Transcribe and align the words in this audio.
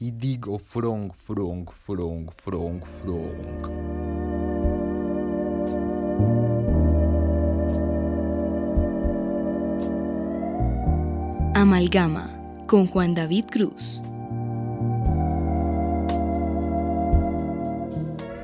y 0.00 0.12
digo 0.12 0.58
frong, 0.58 1.12
frong, 1.12 1.68
frong, 1.70 2.30
frong, 2.30 2.82
frong. 2.84 3.98
Amalgama 11.54 12.30
con 12.66 12.86
Juan 12.86 13.14
David 13.14 13.46
Cruz. 13.50 14.00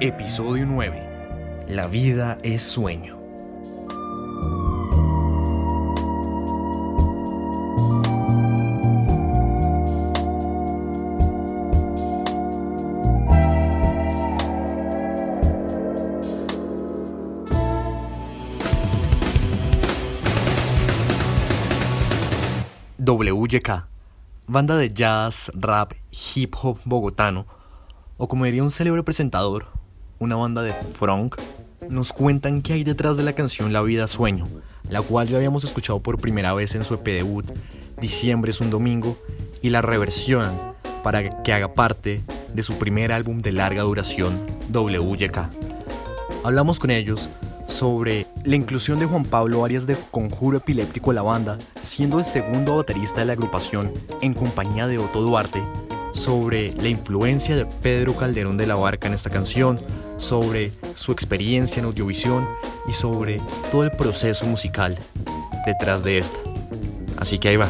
Episodio 0.00 0.66
9. 0.66 1.66
La 1.68 1.86
vida 1.86 2.38
es 2.42 2.62
sueño. 2.62 3.23
WYK, 23.14 23.86
banda 24.48 24.76
de 24.76 24.92
jazz, 24.92 25.52
rap, 25.54 25.92
hip 26.10 26.54
hop 26.60 26.78
bogotano, 26.84 27.46
o 28.16 28.26
como 28.26 28.44
diría 28.44 28.62
un 28.64 28.72
célebre 28.72 29.04
presentador, 29.04 29.66
una 30.18 30.34
banda 30.34 30.62
de 30.62 30.74
funk, 30.74 31.36
nos 31.88 32.12
cuentan 32.12 32.60
qué 32.60 32.72
hay 32.72 32.82
detrás 32.82 33.16
de 33.16 33.22
la 33.22 33.34
canción 33.34 33.72
La 33.72 33.82
vida 33.82 34.08
sueño, 34.08 34.48
la 34.88 35.00
cual 35.00 35.28
ya 35.28 35.36
habíamos 35.36 35.62
escuchado 35.62 36.00
por 36.00 36.18
primera 36.18 36.54
vez 36.54 36.74
en 36.74 36.82
su 36.82 36.94
EP 36.94 37.04
debut, 37.04 37.46
Diciembre 38.00 38.50
es 38.50 38.60
un 38.60 38.70
domingo, 38.70 39.16
y 39.62 39.70
la 39.70 39.80
reversionan 39.80 40.74
para 41.04 41.42
que 41.42 41.52
haga 41.52 41.72
parte 41.72 42.24
de 42.52 42.62
su 42.64 42.76
primer 42.78 43.12
álbum 43.12 43.38
de 43.38 43.52
larga 43.52 43.82
duración, 43.82 44.44
WYK. 44.72 45.38
Hablamos 46.42 46.80
con 46.80 46.90
ellos 46.90 47.30
sobre 47.68 48.26
la 48.44 48.56
inclusión 48.56 48.98
de 48.98 49.06
Juan 49.06 49.24
Pablo 49.24 49.64
Arias 49.64 49.86
de 49.86 49.96
Conjuro 50.10 50.58
Epiléptico 50.58 51.10
a 51.10 51.14
la 51.14 51.22
banda, 51.22 51.58
siendo 51.82 52.18
el 52.18 52.24
segundo 52.24 52.76
baterista 52.76 53.20
de 53.20 53.26
la 53.26 53.32
agrupación 53.32 53.92
en 54.20 54.34
compañía 54.34 54.86
de 54.86 54.98
Otto 54.98 55.20
Duarte, 55.20 55.62
sobre 56.14 56.72
la 56.74 56.88
influencia 56.88 57.56
de 57.56 57.66
Pedro 57.66 58.16
Calderón 58.16 58.56
de 58.56 58.66
la 58.66 58.76
Barca 58.76 59.08
en 59.08 59.14
esta 59.14 59.30
canción, 59.30 59.80
sobre 60.16 60.72
su 60.94 61.12
experiencia 61.12 61.80
en 61.80 61.86
audiovisión 61.86 62.48
y 62.88 62.92
sobre 62.92 63.40
todo 63.70 63.84
el 63.84 63.90
proceso 63.90 64.46
musical 64.46 64.96
detrás 65.66 66.04
de 66.04 66.18
esta. 66.18 66.38
Así 67.16 67.38
que 67.38 67.48
ahí 67.48 67.56
va, 67.56 67.68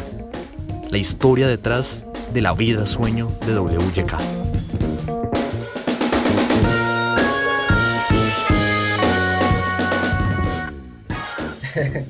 la 0.91 0.98
historia 0.98 1.47
detrás 1.47 2.05
de 2.33 2.42
la 2.42 2.53
vida 2.53 2.87
sueño 2.87 3.31
de 3.47 3.59
WYK. 3.59 4.53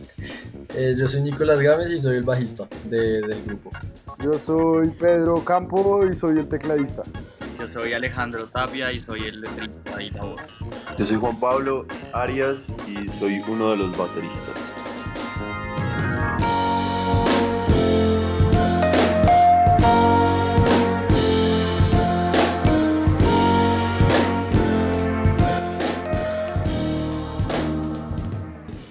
Eh, 0.76 0.96
yo 0.98 1.06
soy 1.06 1.22
Nicolás 1.22 1.60
Gámez 1.60 1.88
y 1.92 2.00
soy 2.00 2.16
el 2.16 2.24
bajista 2.24 2.66
del 2.86 3.44
grupo. 3.46 3.70
Yo 4.18 4.36
soy 4.36 4.90
Pedro 4.90 5.44
Campo 5.44 6.04
y 6.04 6.16
soy 6.16 6.38
el 6.40 6.48
tecladista. 6.48 7.04
Yo 7.60 7.68
soy 7.68 7.92
Alejandro 7.92 8.48
Tapia 8.48 8.90
y 8.90 8.98
soy 8.98 9.22
el 9.22 9.40
letrista 9.40 10.02
y 10.02 10.10
la 10.10 10.24
voz. 10.24 10.40
Yo 10.98 11.04
soy 11.04 11.16
Juan 11.16 11.38
Pablo 11.38 11.86
Arias 12.12 12.74
y 12.88 13.06
soy 13.08 13.40
uno 13.46 13.70
de 13.70 13.76
los 13.76 13.96
bateristas. 13.96 14.53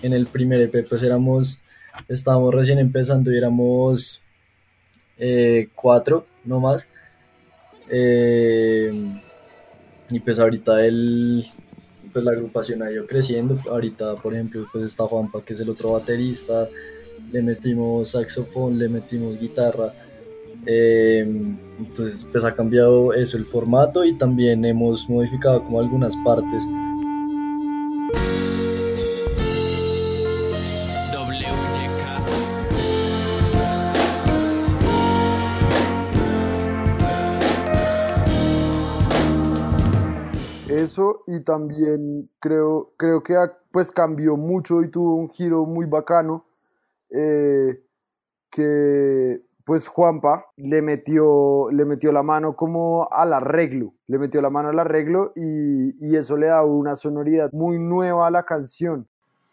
En 0.04 0.14
el 0.14 0.28
primer 0.28 0.62
EP 0.62 0.88
pues 0.88 1.02
éramos 1.02 1.60
estábamos 2.08 2.54
recién 2.54 2.80
empezando 2.80 3.32
y 3.32 3.38
éramos 3.38 4.22
eh, 5.18 5.70
cuatro, 5.76 6.26
no 6.46 6.60
más. 6.60 6.88
Eh, 7.90 8.92
y 10.10 10.20
pues 10.20 10.40
ahorita 10.40 10.86
el, 10.86 11.46
pues 12.12 12.24
la 12.24 12.32
agrupación 12.32 12.84
ha 12.84 12.92
ido 12.92 13.06
creciendo. 13.08 13.60
Ahorita, 13.70 14.16
por 14.16 14.34
ejemplo, 14.34 14.66
pues 14.72 14.86
está 14.86 15.06
Juanpa, 15.06 15.44
que 15.44 15.54
es 15.54 15.60
el 15.60 15.70
otro 15.70 15.92
baterista. 15.92 16.68
Le 17.32 17.42
metimos 17.42 18.10
saxofón, 18.10 18.78
le 18.78 18.90
metimos 18.90 19.40
guitarra. 19.40 19.94
Eh, 20.66 21.26
entonces, 21.80 22.28
pues 22.32 22.44
ha 22.44 22.56
cambiado 22.56 23.14
eso, 23.14 23.38
el 23.38 23.46
formato 23.46 24.06
y 24.06 24.14
también 24.14 24.64
hemos 24.64 25.10
modificado 25.10 25.64
como 25.64 25.80
algunas 25.80 26.16
partes. 26.18 26.64
Eso 40.84 41.24
y 41.28 41.42
también 41.42 42.30
creo, 42.40 42.94
creo 42.98 43.24
que 43.24 43.36
pues 43.72 43.92
cambió 43.92 44.38
mucho 44.38 44.82
y 44.84 44.90
tuvo 44.90 45.16
un 45.16 45.30
giro 45.30 45.66
muy 45.66 45.86
bacano 45.86 46.46
eh, 47.10 47.84
que 48.50 49.42
pues 49.66 49.88
Juanpa 49.88 50.46
le 50.58 50.82
metió, 50.82 51.70
le 51.72 51.86
metió 51.86 52.12
la 52.12 52.24
mano 52.24 52.56
como 52.56 53.08
al 53.12 53.34
arreglo, 53.34 53.94
le 54.08 54.20
metió 54.20 54.42
la 54.42 54.50
mano 54.50 54.70
al 54.70 54.80
arreglo 54.80 55.32
y, 55.36 56.16
eso 56.16 56.38
le 56.38 56.48
da 56.48 56.64
una 56.64 56.96
sonoridad 56.96 57.52
muy 57.54 57.80
nueva 57.80 58.28
a 58.28 58.32
la 58.32 58.44
canción. 58.44 59.08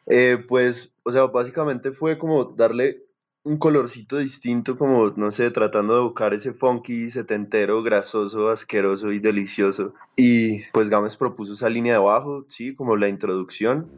Eh, 0.07 0.37
pues, 0.49 0.93
o 1.05 1.13
sea, 1.13 1.27
básicamente 1.27 1.93
fue 1.93 2.19
como 2.19 2.45
darle 2.45 3.07
un 3.43 3.57
colorcito 3.57 4.19
distinto, 4.19 4.77
como, 4.77 5.13
no 5.17 5.31
sé, 5.31 5.51
tratando 5.51 5.95
de 5.95 6.03
buscar 6.03 6.35
ese 6.35 6.53
funky 6.53 7.09
setentero, 7.09 7.83
grasoso, 7.83 8.51
asqueroso 8.51 9.13
y 9.13 9.19
delicioso. 9.19 9.95
Y 10.15 10.65
pues 10.73 10.91
Gámez 10.91 11.17
propuso 11.17 11.55
esa 11.55 11.71
línea 11.71 11.95
de 11.95 11.99
abajo, 12.01 12.45
sí, 12.49 12.75
como 12.75 12.97
la 12.97 13.09
introducción. 13.09 13.89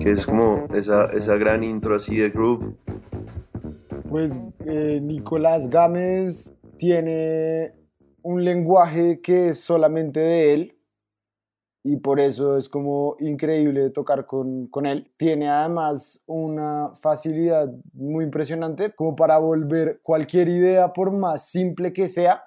Que 0.00 0.10
es 0.10 0.26
como 0.26 0.68
esa, 0.74 1.06
esa 1.06 1.36
gran 1.36 1.64
intro 1.64 1.96
así 1.96 2.16
de 2.16 2.28
groove. 2.28 2.74
Pues 4.10 4.38
eh, 4.66 5.00
Nicolás 5.02 5.70
Gámez 5.70 6.52
tiene 6.76 7.72
un 8.20 8.44
lenguaje 8.44 9.20
que 9.22 9.48
es 9.48 9.60
solamente 9.60 10.20
de 10.20 10.54
él, 10.54 10.73
y 11.86 11.98
por 11.98 12.18
eso 12.18 12.56
es 12.56 12.70
como 12.70 13.14
increíble 13.20 13.90
tocar 13.90 14.24
con, 14.24 14.66
con, 14.68 14.86
él. 14.86 15.12
Tiene 15.18 15.50
además 15.50 16.22
una 16.24 16.96
facilidad 16.96 17.70
muy 17.92 18.24
impresionante 18.24 18.94
como 18.94 19.14
para 19.14 19.36
volver 19.36 20.00
cualquier 20.02 20.48
idea, 20.48 20.94
por 20.94 21.12
más 21.12 21.50
simple 21.50 21.92
que 21.92 22.08
sea, 22.08 22.42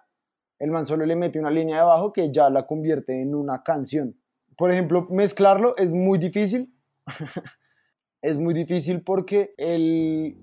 el 0.57 0.71
man 0.71 0.87
solo 0.87 1.05
le 1.05 1.15
mete 1.15 1.37
una 1.39 1.51
línea 1.51 1.75
de 1.75 1.81
abajo 1.83 2.11
que 2.11 2.31
ya 2.31 2.49
la 2.49 2.65
convierte 2.65 3.21
en 3.21 3.35
una 3.35 3.61
canción. 3.61 4.19
Por 4.57 4.71
ejemplo, 4.71 5.07
mezclarlo 5.11 5.77
es 5.77 5.93
muy 5.93 6.17
difícil. 6.17 6.73
es 8.23 8.39
muy 8.39 8.55
difícil 8.55 9.03
porque 9.03 9.53
él, 9.57 10.35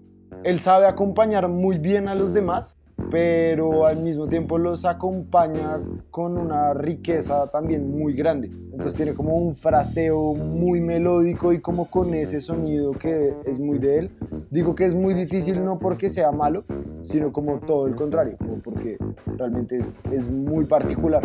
él 0.45 0.61
sabe 0.61 0.87
acompañar 0.87 1.49
muy 1.49 1.79
bien 1.79 2.07
a 2.07 2.15
los 2.15 2.33
demás 2.33 2.79
pero 3.11 3.87
al 3.87 4.03
mismo 4.03 4.27
tiempo 4.29 4.59
los 4.59 4.85
acompaña 4.85 5.81
con 6.11 6.39
una 6.39 6.75
riqueza 6.75 7.51
también 7.51 7.91
muy 7.91 8.15
grande. 8.15 8.51
Entonces 8.73 8.95
tiene 8.95 9.15
como 9.15 9.37
un 9.37 9.55
fraseo 9.55 10.35
muy 10.35 10.81
melódico 10.81 11.53
y 11.53 11.61
como 11.61 11.91
con 11.91 12.15
ese 12.15 12.41
sonido 12.41 12.93
que 12.93 13.35
es 13.45 13.59
muy 13.59 13.79
de 13.79 13.99
él. 13.99 14.11
Digo 14.51 14.75
que 14.75 14.87
es 14.87 14.95
muy 14.95 15.15
difícil 15.15 15.65
no 15.65 15.79
porque 15.79 16.11
sea 16.11 16.33
malo, 16.33 16.65
sino 17.03 17.33
como 17.33 17.61
todo 17.61 17.87
el 17.87 17.95
contrario, 17.95 18.37
como 18.39 18.59
porque 18.59 18.99
realmente 19.37 19.79
es, 19.79 20.03
es 20.11 20.31
muy 20.31 20.65
particular. 20.65 21.23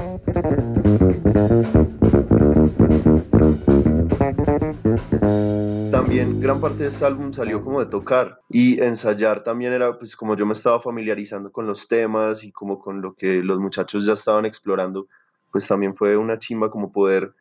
También 5.91 6.41
gran 6.41 6.59
parte 6.59 6.83
de 6.83 6.89
este 6.89 7.05
álbum 7.05 7.31
salió 7.31 7.63
como 7.63 7.79
de 7.79 7.85
tocar 7.85 8.41
y 8.49 8.81
ensayar 8.81 9.43
también 9.43 9.71
era 9.71 9.97
pues 9.97 10.17
como 10.17 10.35
yo 10.35 10.45
me 10.45 10.51
estaba 10.51 10.81
familiarizando 10.81 11.53
con 11.53 11.65
los 11.65 11.87
temas 11.87 12.43
y 12.43 12.51
como 12.51 12.79
con 12.79 13.01
lo 13.01 13.13
que 13.13 13.41
los 13.41 13.59
muchachos 13.59 14.05
ya 14.05 14.13
estaban 14.13 14.45
explorando, 14.45 15.07
pues 15.53 15.65
también 15.67 15.95
fue 15.95 16.17
una 16.17 16.37
chimba 16.37 16.69
como 16.69 16.91
poder 16.91 17.33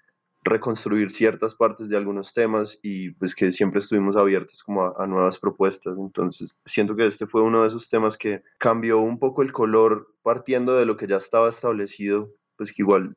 reconstruir 0.45 1.11
ciertas 1.11 1.57
partes 1.57 1.89
de 1.89 1.97
algunos 1.97 2.33
temas 2.33 2.79
y 2.81 3.11
pues 3.11 3.35
que 3.35 3.51
siempre 3.51 3.81
estuvimos 3.81 4.17
abiertos 4.17 4.63
como 4.63 4.83
a, 4.83 4.95
a, 4.99 5.07
nuevas 5.09 5.37
propuestas. 5.37 5.99
Entonces 5.99 6.55
siento 6.65 6.95
que 6.95 7.07
este 7.07 7.27
fue 7.27 7.43
uno 7.43 7.63
de 7.63 7.69
esos 7.69 7.89
temas 7.89 8.17
que 8.17 8.43
cambió 8.57 9.01
un 9.01 9.19
poco 9.19 9.43
el 9.43 9.51
color 9.51 10.15
partiendo 10.23 10.77
de 10.77 10.87
lo 10.87 10.97
que 10.97 11.09
ya 11.09 11.17
estaba 11.17 11.49
establecido, 11.49 12.31
pues 12.57 12.73
que 12.73 12.83
igual 12.83 13.17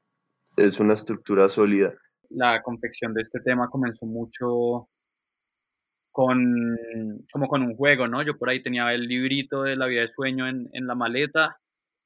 es 0.57 0.79
una 0.79 0.93
estructura 0.93 1.47
sólida 1.47 1.93
la 2.33 2.61
confección 2.61 3.13
de 3.13 3.21
este 3.21 3.39
tema 3.41 3.69
comenzó 3.69 4.05
mucho 4.05 4.89
con, 6.11 6.77
como 7.31 7.47
con 7.47 7.61
un 7.63 7.75
juego, 7.75 8.07
¿no? 8.07 8.21
Yo 8.21 8.37
por 8.37 8.49
ahí 8.49 8.61
tenía 8.61 8.93
el 8.93 9.07
librito 9.07 9.63
de 9.63 9.75
la 9.75 9.87
vida 9.87 10.01
de 10.01 10.07
sueño 10.07 10.47
en, 10.47 10.69
en 10.73 10.87
la 10.87 10.95
maleta 10.95 11.57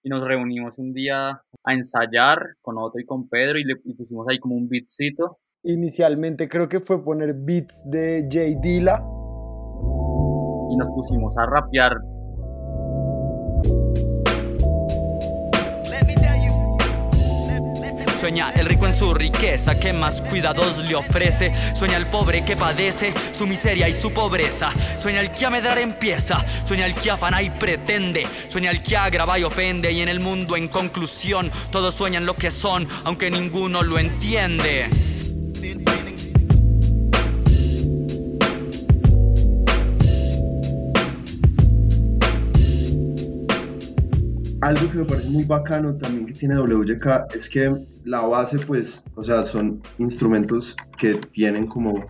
y 0.03 0.09
nos 0.09 0.25
reunimos 0.25 0.77
un 0.77 0.93
día 0.93 1.41
a 1.63 1.73
ensayar 1.73 2.39
con 2.61 2.77
Otto 2.77 2.99
y 2.99 3.05
con 3.05 3.27
Pedro 3.27 3.57
y 3.57 3.63
le 3.63 3.73
y 3.83 3.93
pusimos 3.95 4.27
ahí 4.29 4.37
como 4.37 4.55
un 4.55 4.69
beatcito. 4.69 5.39
Inicialmente 5.63 6.47
creo 6.47 6.69
que 6.69 6.79
fue 6.79 7.03
poner 7.03 7.33
beats 7.33 7.83
de 7.89 8.27
Jay 8.31 8.55
Dilla. 8.61 9.01
Y 10.69 10.77
nos 10.77 10.87
pusimos 10.93 11.35
a 11.37 11.47
rapear 11.47 11.93
Sueña 18.25 18.51
el 18.55 18.65
rico 18.65 18.87
en 18.87 18.93
su 18.95 19.13
riqueza, 19.13 19.79
que 19.79 19.93
más 19.93 20.19
cuidados 20.19 20.79
le 20.79 20.95
ofrece. 20.95 21.53
Sueña 21.75 21.97
el 21.97 22.07
pobre 22.07 22.43
que 22.43 22.57
padece 22.57 23.13
su 23.31 23.45
miseria 23.45 23.87
y 23.87 23.93
su 23.93 24.11
pobreza. 24.11 24.71
Sueña 24.99 25.19
el 25.19 25.29
que 25.29 25.45
a 25.45 25.51
medrar 25.51 25.77
empieza. 25.77 26.43
Sueña 26.65 26.87
el 26.87 26.95
que 26.95 27.11
afana 27.11 27.43
y 27.43 27.51
pretende. 27.51 28.25
Sueña 28.47 28.71
el 28.71 28.81
que 28.81 28.97
agrava 28.97 29.37
y 29.37 29.43
ofende. 29.43 29.91
Y 29.91 30.01
en 30.01 30.09
el 30.09 30.19
mundo, 30.19 30.57
en 30.57 30.69
conclusión, 30.69 31.51
todos 31.71 31.93
sueñan 31.93 32.25
lo 32.25 32.35
que 32.35 32.49
son, 32.49 32.89
aunque 33.03 33.29
ninguno 33.29 33.83
lo 33.83 33.99
entiende. 33.99 34.89
Algo 44.65 44.89
que 44.91 44.97
me 44.97 45.05
parece 45.05 45.29
muy 45.29 45.43
bacano 45.43 45.95
también 45.95 46.25
que 46.25 46.33
tiene 46.33 46.59
WYK 46.59 47.35
es 47.35 47.47
que 47.47 47.71
la 48.03 48.21
base, 48.21 48.57
pues, 48.57 49.03
o 49.13 49.23
sea, 49.23 49.43
son 49.43 49.79
instrumentos 49.99 50.75
que 50.97 51.13
tienen 51.31 51.67
como 51.67 52.03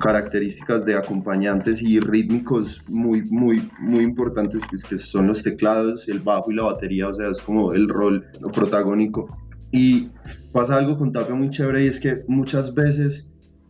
características 0.00 0.84
de 0.84 0.96
acompañantes 0.96 1.80
y 1.80 2.00
rítmicos 2.00 2.82
muy, 2.88 3.22
muy, 3.22 3.70
muy 3.78 4.02
importantes, 4.02 4.62
pues 4.68 4.82
que 4.82 4.98
son 4.98 5.28
los 5.28 5.44
teclados, 5.44 6.08
el 6.08 6.18
bajo 6.18 6.50
y 6.50 6.56
la 6.56 6.64
batería, 6.64 7.06
o 7.06 7.14
sea, 7.14 7.28
es 7.28 7.40
como 7.40 7.72
el 7.72 7.88
rol 7.88 8.26
protagónico. 8.52 9.28
Y 9.70 10.10
pasa 10.52 10.78
algo 10.78 10.98
con 10.98 11.12
Tapia 11.12 11.36
muy 11.36 11.50
chévere 11.50 11.84
y 11.84 11.86
es 11.86 12.00
que 12.00 12.24
muchas 12.26 12.74
veces 12.74 13.28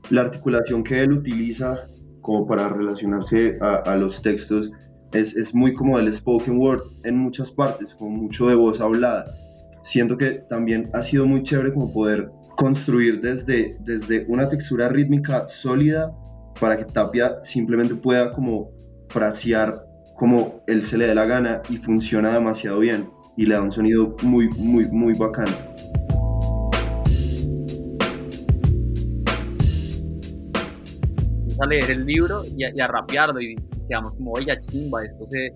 la 0.09 0.23
articulación 0.23 0.83
que 0.83 1.03
él 1.03 1.13
utiliza 1.13 1.85
como 2.23 2.47
para 2.47 2.71
relacionarse 2.71 3.59
a, 3.61 3.75
a 3.75 3.97
los 3.97 4.23
textos 4.23 4.71
es, 5.13 5.37
es, 5.37 5.55
muy 5.55 5.75
como 5.75 5.99
el 5.99 6.13
spoken 6.13 6.59
word 6.59 6.83
en 7.05 7.17
muchas 7.17 7.51
partes, 7.51 7.95
con 7.95 8.13
mucho 8.13 8.49
de 8.49 8.55
voz 8.55 8.81
hablada. 8.81 9.27
Siento 9.83 10.17
que 10.17 10.45
también 10.49 10.91
ha 10.93 11.03
sido 11.03 11.27
muy 11.27 11.43
chévere 11.43 11.73
como 11.73 11.93
poder 11.93 12.31
construir 12.57 13.21
desde, 13.21 13.77
desde 13.81 14.25
una 14.29 14.49
textura 14.49 14.89
rítmica 14.89 15.47
sólida 15.49 16.13
para 16.61 16.77
que 16.77 16.85
Tapia 16.85 17.43
simplemente 17.43 17.95
pueda 17.95 18.33
como 18.33 18.71
frasear 19.09 19.85
como 20.17 20.63
él 20.67 20.83
se 20.83 20.97
le 20.97 21.07
dé 21.07 21.15
la 21.15 21.25
gana 21.25 21.63
y 21.69 21.79
funciona 21.79 22.33
demasiado 22.33 22.79
bien 22.79 23.09
y 23.37 23.47
le 23.47 23.55
da 23.55 23.63
un 23.63 23.73
sonido 23.73 24.17
muy, 24.23 24.49
muy, 24.51 24.87
muy 24.87 25.15
bacano. 25.15 25.53
a 31.61 31.67
leer 31.67 31.93
el 31.93 32.05
libro 32.05 32.43
y 32.57 32.65
a, 32.65 32.75
y 32.75 32.81
a 32.81 32.89
rapearlo 32.89 33.41
y 33.41 33.57
quedamos 33.93 34.15
como, 34.15 34.33
oiga, 34.33 34.59
chimba, 34.71 35.05
esto 35.05 35.27
se, 35.27 35.53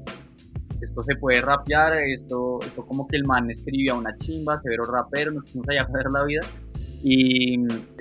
esto 0.82 1.02
se 1.02 1.16
puede 1.16 1.40
rapear, 1.40 1.94
esto, 1.94 2.58
esto 2.60 2.84
como 2.84 3.06
que 3.06 3.16
el 3.16 3.24
man 3.24 3.50
escribía 3.50 3.94
una 3.94 4.14
chimba, 4.18 4.60
severo 4.60 4.84
rapero, 4.84 5.32
nos 5.32 5.44
pusimos 5.44 5.66
allá 5.70 5.88
a 5.88 6.10
la 6.10 6.24
vida. 6.24 6.42
Y 7.02 7.56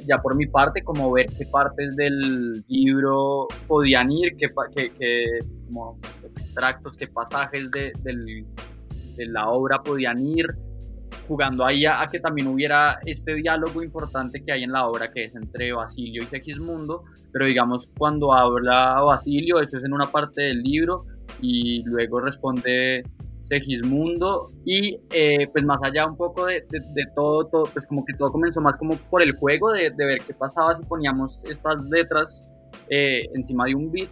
ya 0.08 0.22
por 0.22 0.36
mi 0.36 0.48
parte, 0.48 0.82
como 0.84 1.12
ver 1.12 1.28
qué 1.38 1.46
partes 1.46 1.96
del 1.96 2.66
libro 2.68 3.48
podían 3.68 4.12
ir, 4.12 4.36
qué, 4.38 4.48
qué, 4.76 4.92
qué 5.00 5.26
como 5.68 6.00
extractos, 6.24 6.98
qué 6.98 7.08
pasajes 7.08 7.72
de, 7.72 7.94
del, 8.04 8.46
de 9.16 9.26
la 9.28 9.50
obra 9.50 9.82
podían 9.82 10.20
ir, 10.20 10.48
jugando 11.28 11.66
ahí 11.66 11.86
a, 11.86 12.02
a, 12.02 12.08
que 12.08 12.20
también 12.20 12.48
hubiera 12.48 13.00
este 13.06 13.36
diálogo 13.36 13.82
importante 13.84 14.44
que 14.44 14.52
hay 14.52 14.64
en 14.64 14.72
la 14.72 14.88
obra, 14.88 15.12
que 15.12 15.24
es 15.24 15.36
entre 15.36 15.74
Basilio 15.74 16.24
y 16.24 16.26
Segismundo, 16.26 17.04
pero 17.32 17.46
digamos 17.46 17.92
cuando 17.98 18.34
habla 18.34 19.02
Basilio, 19.02 19.60
eso 19.60 19.78
es 19.78 19.84
en 19.84 19.94
una 19.94 20.08
parte 20.08 20.44
del 20.44 20.62
libro, 20.62 21.06
y 21.42 21.84
luego 21.84 22.20
responde 22.20 23.04
Segismundo, 23.44 24.50
y 24.66 25.00
eh, 25.12 25.48
pues 25.52 25.64
más 25.66 25.80
allá 25.84 26.08
un 26.08 26.18
poco 26.18 26.46
de, 26.46 26.66
de, 26.70 26.80
de, 26.80 27.04
todo, 27.16 27.46
todo, 27.48 27.64
pues 27.66 27.86
como 27.86 28.04
que 28.06 28.14
todo 28.14 28.32
comenzó 28.32 28.62
más 28.62 28.78
como 28.78 28.96
por 28.96 29.22
el 29.22 29.34
juego, 29.34 29.72
de, 29.72 29.92
de 29.92 30.06
ver 30.06 30.20
qué 30.26 30.34
pasaba 30.34 30.74
si 30.76 30.84
poníamos 30.84 31.44
estas 31.50 31.84
letras 31.86 32.44
eh, 32.90 33.28
encima 33.34 33.66
de 33.66 33.76
un 33.76 33.92
beat, 33.92 34.10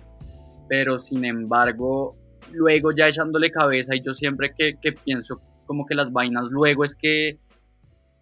pero 0.68 1.00
sin 1.00 1.26
embargo, 1.26 2.16
luego 2.52 2.92
ya 2.92 3.08
echándole 3.08 3.52
cabeza, 3.52 3.96
y 3.96 4.02
yo 4.02 4.14
siempre 4.14 4.54
que, 4.56 4.74
que 4.82 4.92
pienso 4.92 5.42
como 5.66 5.86
que 5.86 5.96
las 5.96 6.12
vainas 6.12 6.46
luego 6.50 6.84
es 6.84 6.96
que 6.96 7.40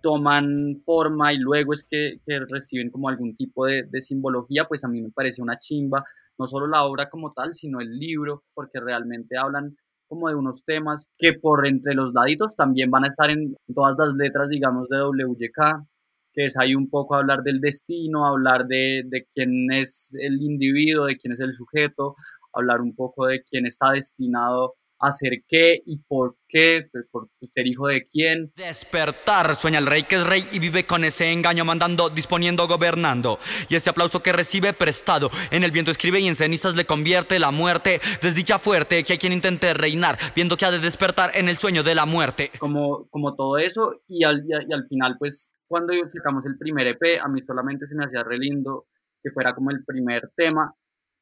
toman 0.01 0.81
forma 0.85 1.33
y 1.33 1.37
luego 1.37 1.73
es 1.73 1.85
que, 1.89 2.19
reciben 2.49 2.89
como 2.89 3.09
algún 3.09 3.35
tipo 3.35 3.65
de, 3.65 3.83
de, 3.83 4.01
simbología, 4.01 4.65
pues 4.65 4.83
a 4.83 4.87
mí 4.87 5.01
me 5.01 5.11
parece 5.11 5.41
una 5.41 5.59
chimba, 5.59 6.03
no 6.37 6.47
solo 6.47 6.67
la 6.67 6.83
obra 6.83 7.09
como 7.09 7.33
tal, 7.33 7.53
sino 7.53 7.79
el 7.79 7.99
libro, 7.99 8.43
porque 8.53 8.79
realmente 8.79 9.37
hablan 9.37 9.75
como 10.07 10.27
de 10.27 10.35
unos 10.35 10.65
temas 10.65 11.09
que 11.17 11.33
por 11.33 11.65
entre 11.65 11.93
los 11.93 12.13
laditos 12.13 12.55
también 12.55 12.91
van 12.91 13.05
a 13.05 13.07
estar 13.07 13.29
en 13.29 13.55
todas 13.73 13.95
las 13.97 14.13
letras, 14.15 14.49
digamos, 14.49 14.89
de 14.89 15.03
WYK, 15.03 15.85
que 16.33 16.45
es 16.45 16.57
ahí 16.57 16.75
un 16.75 16.89
poco 16.89 17.15
hablar 17.15 17.43
del 17.43 17.61
destino, 17.61 18.25
hablar 18.25 18.67
de, 18.67 19.03
de 19.05 19.25
quién 19.33 19.71
es 19.71 20.13
el 20.19 20.41
individuo, 20.41 21.05
de 21.05 21.17
quién 21.17 21.33
es 21.33 21.39
el 21.39 21.53
sujeto, 21.55 22.15
hablar 22.53 22.81
un 22.81 22.95
poco 22.95 23.27
de 23.27 23.43
quién 23.43 23.65
está 23.65 23.91
destinado 23.91 24.75
hacer 25.01 25.43
qué 25.47 25.81
y 25.85 25.97
por 25.97 26.37
qué, 26.47 26.87
pues, 26.91 27.05
por 27.11 27.29
ser 27.49 27.67
hijo 27.67 27.87
de 27.87 28.05
quién. 28.05 28.51
Despertar, 28.55 29.55
sueña 29.55 29.79
el 29.79 29.87
rey 29.87 30.03
que 30.03 30.15
es 30.15 30.25
rey 30.25 30.45
y 30.51 30.59
vive 30.59 30.85
con 30.85 31.03
ese 31.03 31.31
engaño, 31.31 31.65
mandando, 31.65 32.09
disponiendo, 32.09 32.67
gobernando. 32.67 33.39
Y 33.69 33.75
este 33.75 33.89
aplauso 33.89 34.21
que 34.21 34.31
recibe 34.31 34.73
prestado, 34.73 35.29
en 35.49 35.63
el 35.63 35.71
viento 35.71 35.91
escribe 35.91 36.19
y 36.19 36.27
en 36.27 36.35
cenizas 36.35 36.75
le 36.75 36.85
convierte 36.85 37.39
la 37.39 37.51
muerte. 37.51 37.99
Desdicha 38.21 38.59
fuerte 38.59 39.03
que 39.03 39.13
hay 39.13 39.19
quien 39.19 39.33
intente 39.33 39.73
reinar, 39.73 40.17
viendo 40.35 40.55
que 40.57 40.65
ha 40.65 40.71
de 40.71 40.79
despertar 40.79 41.31
en 41.33 41.49
el 41.49 41.57
sueño 41.57 41.83
de 41.83 41.95
la 41.95 42.05
muerte. 42.05 42.51
Como, 42.59 43.07
como 43.09 43.35
todo 43.35 43.57
eso, 43.57 44.01
y 44.07 44.23
al, 44.23 44.43
y, 44.45 44.51
y 44.69 44.73
al 44.73 44.87
final, 44.87 45.17
pues, 45.17 45.49
cuando 45.67 45.93
sacamos 46.09 46.45
el 46.45 46.57
primer 46.57 46.87
EP, 46.87 47.19
a 47.23 47.27
mí 47.27 47.41
solamente 47.47 47.87
se 47.87 47.95
me 47.95 48.05
hacía 48.05 48.23
re 48.23 48.37
lindo 48.37 48.87
que 49.23 49.31
fuera 49.31 49.53
como 49.55 49.71
el 49.71 49.83
primer 49.85 50.31
tema, 50.35 50.73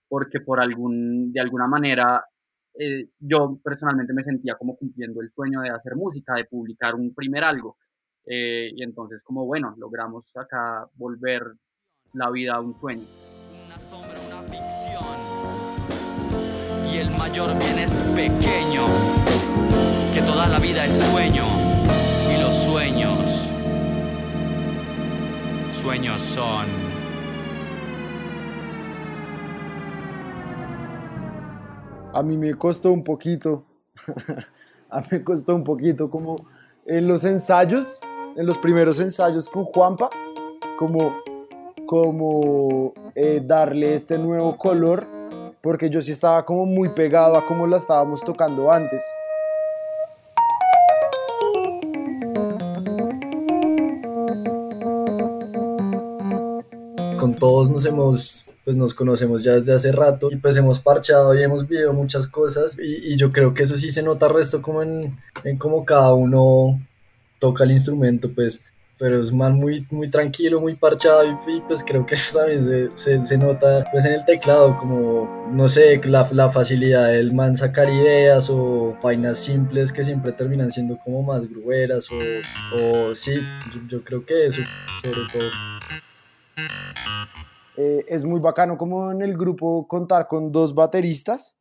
porque 0.07 0.39
por 0.39 0.59
algún, 0.59 1.31
de 1.31 1.39
alguna 1.39 1.67
manera 1.67 2.25
eh, 2.77 3.09
yo 3.19 3.59
personalmente 3.63 4.13
me 4.13 4.23
sentía 4.23 4.55
como 4.55 4.75
cumpliendo 4.75 5.21
el 5.21 5.31
sueño 5.31 5.61
de 5.61 5.69
hacer 5.69 5.95
música, 5.95 6.35
de 6.35 6.45
publicar 6.45 6.95
un 6.95 7.13
primer 7.13 7.43
algo. 7.43 7.77
Eh, 8.25 8.71
y 8.75 8.83
entonces 8.83 9.23
como 9.23 9.45
bueno, 9.45 9.73
logramos 9.77 10.31
acá 10.35 10.87
volver 10.95 11.43
la 12.13 12.29
vida 12.29 12.55
a 12.55 12.61
un 12.61 12.79
sueño. 12.79 13.03
Una 13.65 13.79
sombra, 13.79 14.19
una 14.27 14.41
ficción. 14.43 14.69
Y 16.91 16.97
el 16.97 17.09
mayor 17.11 17.57
bien 17.57 17.79
es 17.79 17.91
pequeño, 18.15 18.85
que 20.13 20.21
toda 20.21 20.47
la 20.47 20.59
vida 20.59 20.85
es 20.85 20.93
sueño. 21.11 21.45
Y 22.29 22.41
los 22.41 22.53
sueños, 22.65 23.51
sueños 25.73 26.21
son... 26.21 26.88
a 32.19 32.23
mí 32.23 32.37
me 32.37 32.53
costó 32.53 32.91
un 32.91 33.01
poquito, 33.01 33.63
a 34.89 34.99
mí 34.99 35.07
me 35.11 35.23
costó 35.23 35.55
un 35.55 35.63
poquito 35.63 36.09
como 36.09 36.35
en 36.85 37.07
los 37.07 37.23
ensayos, 37.23 38.01
en 38.35 38.45
los 38.45 38.57
primeros 38.57 38.99
ensayos 38.99 39.47
con 39.47 39.63
Juanpa, 39.63 40.09
como, 40.77 41.15
como 41.85 42.93
eh, 43.15 43.41
darle 43.41 43.95
este 43.95 44.17
nuevo 44.17 44.57
color, 44.57 45.07
porque 45.61 45.89
yo 45.89 46.01
sí 46.01 46.11
estaba 46.11 46.45
como 46.45 46.65
muy 46.65 46.89
pegado 46.89 47.37
a 47.37 47.45
como 47.45 47.65
la 47.65 47.77
estábamos 47.77 48.21
tocando 48.21 48.69
antes. 48.69 49.01
Con 57.17 57.33
todos 57.35 57.69
nos 57.69 57.85
hemos 57.85 58.45
pues 58.69 58.77
nos 58.77 58.93
conocemos 58.93 59.43
ya 59.43 59.53
desde 59.53 59.73
hace 59.73 59.91
rato 59.91 60.29
y 60.31 60.35
pues 60.35 60.55
hemos 60.55 60.79
parchado 60.79 61.33
y 61.33 61.41
hemos 61.41 61.67
vivido 61.67 61.91
muchas 61.91 62.27
cosas 62.27 62.77
y, 62.77 63.13
y 63.13 63.17
yo 63.17 63.31
creo 63.31 63.55
que 63.55 63.63
eso 63.63 63.75
sí 63.77 63.89
se 63.89 64.03
nota 64.03 64.27
resto 64.27 64.61
como 64.61 64.83
en, 64.83 65.17
en 65.43 65.57
cómo 65.57 65.83
cada 65.85 66.13
uno 66.13 66.79
toca 67.39 67.63
el 67.63 67.71
instrumento 67.71 68.29
pues 68.31 68.61
pero 68.99 69.19
es 69.19 69.31
man 69.31 69.55
muy, 69.55 69.87
muy 69.89 70.07
tranquilo, 70.07 70.61
muy 70.61 70.75
parchado 70.75 71.23
y, 71.25 71.29
y, 71.51 71.61
pues 71.61 71.83
creo 71.83 72.05
que 72.05 72.13
eso 72.13 72.37
también 72.37 72.63
se, 72.63 72.91
se, 72.93 73.25
se, 73.25 73.37
nota 73.39 73.85
pues 73.91 74.05
en 74.05 74.13
el 74.13 74.23
teclado, 74.23 74.77
como 74.77 75.49
no 75.51 75.67
sé, 75.67 75.99
la, 76.03 76.29
la 76.31 76.51
facilidad 76.51 77.07
del 77.07 77.33
man 77.33 77.57
sacar 77.57 77.89
ideas 77.89 78.51
o 78.51 78.95
vainas 79.01 79.39
simples 79.39 79.91
que 79.91 80.03
siempre 80.03 80.31
terminan 80.31 80.69
siendo 80.69 80.99
como 80.99 81.23
más 81.23 81.49
grueras 81.49 82.07
o, 82.11 82.77
o 82.77 83.15
sí, 83.15 83.33
yo, 83.73 83.81
yo 83.87 84.03
creo 84.03 84.23
que 84.23 84.45
eso 84.45 84.61
sobre 85.01 85.21
todo. 85.33 85.49
Eh, 87.81 88.05
es 88.09 88.25
muy 88.25 88.41
bacano 88.41 88.77
como 88.77 89.09
en 89.09 89.21
el 89.21 89.37
grupo 89.37 89.87
contar 89.87 90.27
con 90.27 90.51
dos 90.51 90.75
bateristas, 90.75 91.57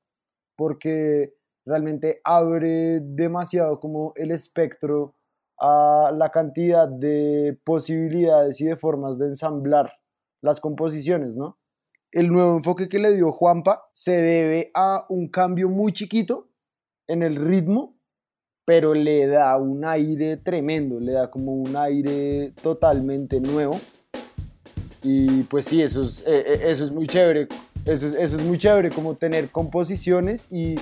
porque 0.57 1.33
realmente 1.65 2.21
abre 2.25 2.99
demasiado 2.99 3.79
como 3.79 4.15
el 4.17 4.33
espectro 4.33 5.15
a 5.61 6.11
la 6.13 6.33
cantidad 6.33 6.89
de 6.89 7.57
posibilidades 7.63 8.61
y 8.61 8.65
de 8.65 8.77
formas 8.77 9.17
de 9.17 9.27
ensamblar 9.27 9.93
las 10.43 10.59
composiciones, 10.59 11.37
¿no? 11.37 11.57
El 12.11 12.31
nuevo 12.31 12.57
enfoque 12.57 12.89
que 12.89 12.99
le 12.99 13.15
dio 13.15 13.31
Juanpa 13.31 13.85
se 13.93 14.21
debe 14.21 14.73
a 14.75 15.07
un 15.09 15.29
cambio 15.29 15.69
muy 15.69 15.93
chiquito 15.93 16.51
en 17.07 17.23
el 17.23 17.37
ritmo, 17.37 17.97
pero 18.65 18.93
le 18.93 19.29
da 19.29 19.57
un 19.57 19.85
aire 19.85 20.37
tremendo, 20.37 20.99
le 20.99 21.13
da 21.13 21.31
como 21.31 21.53
un 21.53 21.77
aire 21.77 22.55
totalmente 22.61 23.41
nuevo. 23.41 23.77
Y 25.03 25.43
pues 25.45 25.67
sí, 25.67 25.83
eso 25.83 26.03
es, 26.03 26.21
eh, 26.21 26.45
eh, 26.47 26.61
eso 26.65 26.85
es 26.85 26.91
muy 26.91 27.07
chévere. 27.07 27.49
Eso 27.85 28.07
es, 28.07 28.15
eso 28.15 28.37
es 28.37 28.43
muy 28.45 28.59
chévere, 28.59 28.91
como 28.91 29.15
tener 29.15 29.51
composiciones 29.51 30.51
y 30.53 30.77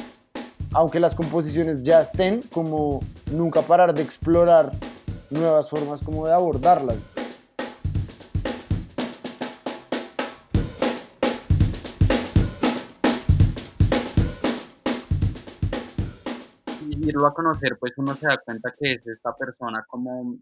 aunque 0.73 1.01
las 1.01 1.15
composiciones 1.15 1.83
ya 1.83 2.03
estén, 2.03 2.43
como 2.53 3.01
nunca 3.31 3.63
parar 3.63 3.95
de 3.95 4.03
explorar 4.03 4.73
nuevas 5.31 5.71
formas 5.71 6.03
como 6.03 6.27
de 6.27 6.33
abordarlas. 6.33 6.99
Irlo 16.99 17.27
a 17.27 17.35
conocer, 17.35 17.77
pues 17.79 17.93
uno 17.99 18.15
se 18.17 18.27
da 18.27 18.37
cuenta 18.39 18.75
que 18.77 18.95
es 18.95 19.07
esta 19.07 19.33
persona 19.37 19.85
como, 19.89 20.37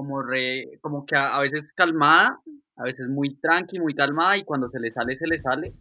como, 0.00 0.22
re, 0.22 0.78
como 0.80 1.04
que 1.04 1.14
a, 1.14 1.36
a 1.36 1.40
veces 1.40 1.70
calmada, 1.74 2.40
a 2.76 2.84
veces 2.84 3.06
muy 3.06 3.34
tranqui, 3.34 3.78
muy 3.78 3.94
calmada, 3.94 4.38
y 4.38 4.44
cuando 4.44 4.70
se 4.70 4.80
le 4.80 4.88
sale, 4.88 5.14
se 5.14 5.26
le 5.26 5.36
sale 5.36 5.74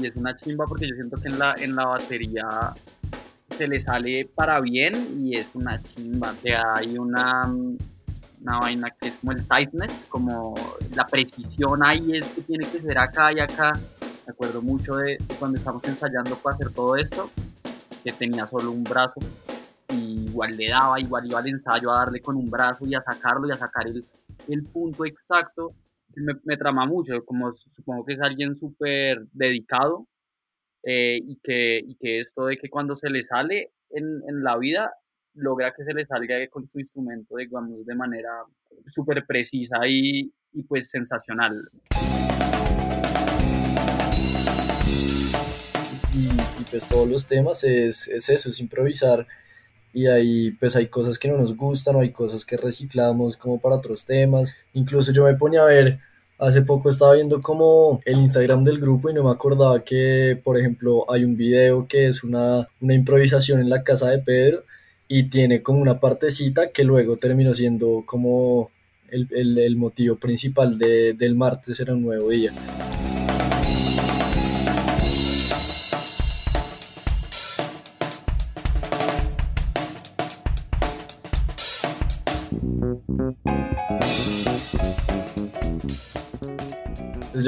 y 0.00 0.06
es 0.06 0.14
una 0.14 0.36
chimba 0.36 0.64
porque 0.64 0.86
yo 0.88 0.94
siento 0.94 1.20
que 1.20 1.26
en 1.26 1.40
la, 1.40 1.56
en 1.58 1.74
la 1.74 1.86
batería 1.86 2.74
se 3.56 3.66
le 3.66 3.80
sale 3.80 4.30
para 4.32 4.60
bien 4.60 4.94
y 5.18 5.36
es 5.36 5.48
una 5.54 5.82
chimba, 5.82 6.34
que 6.40 6.54
hay 6.54 6.96
una, 6.96 7.52
una 8.40 8.58
vaina 8.60 8.94
que 9.00 9.08
es 9.08 9.14
como 9.14 9.32
el 9.32 9.44
tightness, 9.48 9.92
como 10.08 10.54
la 10.94 11.04
precisión 11.08 11.84
ahí 11.84 12.12
es 12.12 12.24
que 12.26 12.42
tiene 12.42 12.64
que 12.66 12.78
ser 12.78 12.96
acá 12.98 13.32
y 13.32 13.40
acá. 13.40 13.72
Me 14.26 14.32
acuerdo 14.32 14.62
mucho 14.62 14.94
de, 14.94 15.18
cuando 15.40 15.58
estamos 15.58 15.82
ensayando 15.84 16.36
para 16.36 16.54
hacer 16.54 16.70
todo 16.70 16.94
esto, 16.94 17.30
que 18.04 18.12
tenía 18.12 18.46
solo 18.46 18.70
un 18.70 18.84
brazo 18.84 19.20
y 19.88 20.27
igual 20.38 20.56
le 20.56 20.68
daba, 20.68 21.00
igual 21.00 21.26
iba 21.26 21.40
al 21.40 21.48
ensayo 21.48 21.90
a 21.90 21.98
darle 21.98 22.20
con 22.20 22.36
un 22.36 22.48
brazo 22.48 22.86
y 22.86 22.94
a 22.94 23.00
sacarlo 23.00 23.48
y 23.48 23.50
a 23.50 23.56
sacar 23.56 23.88
el, 23.88 24.04
el 24.46 24.64
punto 24.66 25.04
exacto 25.04 25.74
me, 26.14 26.34
me, 26.44 26.56
trama 26.56 26.86
mucho, 26.86 27.24
como 27.24 27.52
supongo 27.74 28.04
que 28.04 28.14
es 28.14 28.20
alguien 28.20 28.56
súper 28.56 29.26
dedicado 29.32 30.06
eh, 30.84 31.18
y, 31.20 31.40
que, 31.42 31.82
y 31.84 31.96
que 31.96 32.20
esto 32.20 32.46
de 32.46 32.56
que 32.56 32.70
cuando 32.70 32.94
se 32.94 33.10
le 33.10 33.22
sale 33.22 33.72
en, 33.90 34.04
en, 34.28 34.44
la 34.44 34.56
vida, 34.56 34.92
logra 35.34 35.74
que 35.74 35.84
se 35.84 35.92
le 35.92 36.06
salga 36.06 36.36
con 36.48 36.68
su 36.68 36.78
instrumento, 36.78 37.36
digamos, 37.36 37.84
de 37.84 37.94
manera 37.96 38.30
súper 38.86 39.26
precisa 39.26 39.86
y, 39.88 40.32
y 40.52 40.62
pues 40.62 40.88
sensacional. 40.88 41.68
Y, 46.14 46.28
y, 46.28 46.64
pues 46.70 46.86
todos 46.86 47.08
los 47.08 47.26
temas 47.26 47.64
es, 47.64 48.06
es 48.08 48.28
eso, 48.28 48.48
es 48.48 48.60
improvisar 48.60 49.26
y 49.92 50.06
ahí 50.06 50.52
pues 50.52 50.76
hay 50.76 50.88
cosas 50.88 51.18
que 51.18 51.28
no 51.28 51.36
nos 51.36 51.56
gustan 51.56 51.96
o 51.96 52.00
hay 52.00 52.10
cosas 52.10 52.44
que 52.44 52.56
reciclamos 52.56 53.36
como 53.36 53.60
para 53.60 53.76
otros 53.76 54.04
temas. 54.04 54.54
Incluso 54.74 55.12
yo 55.12 55.24
me 55.24 55.34
ponía 55.34 55.62
a 55.62 55.66
ver, 55.66 56.00
hace 56.38 56.62
poco 56.62 56.88
estaba 56.90 57.14
viendo 57.14 57.42
como 57.42 58.00
el 58.04 58.18
Instagram 58.18 58.64
del 58.64 58.80
grupo 58.80 59.10
y 59.10 59.14
no 59.14 59.24
me 59.24 59.30
acordaba 59.30 59.84
que, 59.84 60.40
por 60.42 60.58
ejemplo, 60.58 61.10
hay 61.10 61.24
un 61.24 61.36
video 61.36 61.86
que 61.86 62.08
es 62.08 62.22
una, 62.22 62.68
una 62.80 62.94
improvisación 62.94 63.60
en 63.60 63.70
la 63.70 63.82
casa 63.82 64.10
de 64.10 64.18
Pedro 64.18 64.64
y 65.08 65.24
tiene 65.24 65.62
como 65.62 65.80
una 65.80 66.00
partecita 66.00 66.70
que 66.70 66.84
luego 66.84 67.16
terminó 67.16 67.54
siendo 67.54 68.04
como 68.06 68.70
el, 69.10 69.26
el, 69.30 69.58
el 69.58 69.76
motivo 69.76 70.16
principal 70.16 70.78
de, 70.78 71.14
del 71.14 71.34
martes 71.34 71.80
era 71.80 71.94
un 71.94 72.02
nuevo 72.02 72.28
día. 72.28 72.52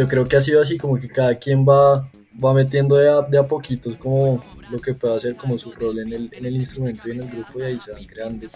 Yo 0.01 0.09
creo 0.09 0.27
que 0.27 0.37
ha 0.37 0.41
sido 0.41 0.63
así, 0.63 0.79
como 0.79 0.99
que 0.99 1.09
cada 1.09 1.35
quien 1.35 1.67
va, 1.67 2.09
va 2.43 2.55
metiendo 2.55 2.97
de 2.97 3.11
a, 3.11 3.21
de 3.21 3.37
a 3.37 3.47
poquitos 3.47 3.97
como 3.97 4.43
lo 4.71 4.81
que 4.81 4.95
puede 4.95 5.15
hacer 5.15 5.37
como 5.37 5.59
su 5.59 5.73
rol 5.73 5.99
en 5.99 6.11
el, 6.11 6.31
en 6.33 6.47
el 6.47 6.57
instrumento 6.57 7.07
y 7.09 7.11
en 7.11 7.21
el 7.21 7.29
grupo 7.29 7.59
y 7.59 7.63
ahí 7.65 7.77
se 7.77 7.93
van 7.93 8.05
creando 8.05 8.47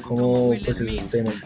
como 0.00 0.48
pues 0.48 0.80
esos 0.80 1.10
temas. 1.10 1.42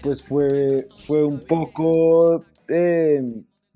Pues 0.00 0.22
fue, 0.22 0.86
fue 1.08 1.24
un 1.24 1.40
poco, 1.40 2.44
eh, 2.68 3.20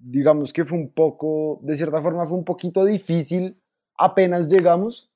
digamos 0.09 0.53
que 0.53 0.65
fue 0.65 0.79
un 0.79 0.91
poco, 0.91 1.59
de 1.63 1.77
cierta 1.77 2.01
forma 2.01 2.25
fue 2.25 2.39
un 2.39 2.45
poquito 2.45 2.85
difícil 2.85 3.61
apenas 3.99 4.49
llegamos 4.49 5.11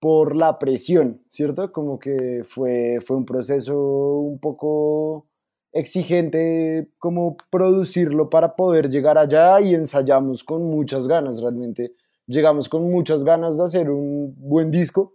por 0.00 0.36
la 0.36 0.58
presión, 0.58 1.22
¿cierto? 1.28 1.70
Como 1.70 1.98
que 1.98 2.42
fue, 2.44 2.98
fue 3.04 3.16
un 3.16 3.26
proceso 3.26 3.76
un 4.18 4.38
poco 4.38 5.26
exigente 5.72 6.90
como 6.98 7.36
producirlo 7.50 8.30
para 8.30 8.54
poder 8.54 8.88
llegar 8.88 9.18
allá 9.18 9.60
y 9.60 9.74
ensayamos 9.74 10.44
con 10.44 10.64
muchas 10.64 11.06
ganas, 11.06 11.40
realmente. 11.40 11.94
Llegamos 12.26 12.68
con 12.68 12.90
muchas 12.90 13.22
ganas 13.22 13.58
de 13.58 13.64
hacer 13.64 13.90
un 13.90 14.34
buen 14.38 14.70
disco. 14.70 15.14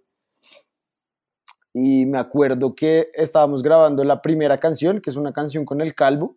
Y 1.73 2.05
me 2.05 2.17
acuerdo 2.17 2.75
que 2.75 3.09
estábamos 3.13 3.63
grabando 3.63 4.03
la 4.03 4.21
primera 4.21 4.59
canción, 4.59 5.01
que 5.01 5.09
es 5.09 5.15
una 5.15 5.33
canción 5.33 5.65
con 5.65 5.81
el 5.81 5.95
calvo, 5.95 6.35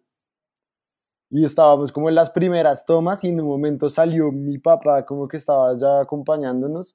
y 1.35 1.47
estábamos 1.47 1.91
como 1.91 2.11
en 2.11 2.15
las 2.15 2.29
primeras 2.29 2.85
tomas 2.85 3.25
y 3.25 3.29
en 3.29 3.41
un 3.41 3.47
momento 3.47 3.89
salió 3.89 4.31
mi 4.31 4.59
papá 4.59 5.07
como 5.07 5.27
que 5.27 5.39
estaba 5.39 5.75
ya 5.79 6.01
acompañándonos 6.01 6.95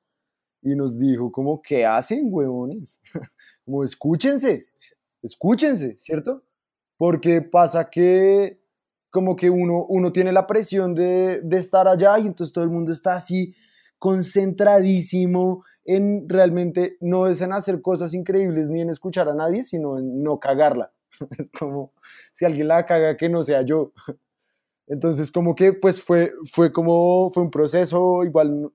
y 0.61 0.75
nos 0.75 0.99
dijo 0.99 1.31
como, 1.31 1.59
¿qué 1.59 1.87
hacen, 1.87 2.27
huevones? 2.29 2.99
como, 3.65 3.83
escúchense, 3.83 4.67
escúchense, 5.23 5.97
¿cierto? 5.97 6.43
Porque 6.97 7.41
pasa 7.41 7.89
que 7.89 8.61
como 9.09 9.35
que 9.35 9.49
uno, 9.49 9.87
uno 9.89 10.11
tiene 10.11 10.31
la 10.31 10.45
presión 10.45 10.93
de, 10.93 11.41
de 11.43 11.57
estar 11.57 11.87
allá 11.87 12.19
y 12.19 12.27
entonces 12.27 12.53
todo 12.53 12.63
el 12.63 12.69
mundo 12.69 12.91
está 12.91 13.15
así 13.15 13.55
concentradísimo 13.97 15.63
en 15.83 16.29
realmente 16.29 16.97
no 17.01 17.25
es 17.25 17.41
en 17.41 17.53
hacer 17.53 17.81
cosas 17.81 18.13
increíbles 18.13 18.69
ni 18.69 18.81
en 18.81 18.91
escuchar 18.91 19.29
a 19.29 19.33
nadie, 19.33 19.63
sino 19.63 19.97
en 19.97 20.21
no 20.21 20.39
cagarla. 20.39 20.93
Es 21.39 21.49
como 21.57 21.93
si 22.33 22.45
alguien 22.45 22.67
la 22.67 22.85
caga 22.85 23.17
que 23.17 23.29
no 23.29 23.41
sea 23.41 23.63
yo. 23.63 23.93
Entonces 24.87 25.31
como 25.31 25.53
que 25.55 25.73
pues 25.73 26.01
fue, 26.01 26.33
fue 26.51 26.71
como, 26.71 27.29
fue 27.29 27.43
un 27.43 27.49
proceso, 27.49 28.23
igual 28.23 28.71